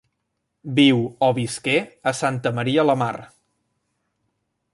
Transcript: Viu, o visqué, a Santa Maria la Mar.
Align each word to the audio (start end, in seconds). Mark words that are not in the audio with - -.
Viu, 0.79 1.03
o 1.27 1.29
visqué, 1.39 1.75
a 2.13 2.17
Santa 2.23 2.55
Maria 2.61 2.87
la 2.91 2.97
Mar. 3.03 3.15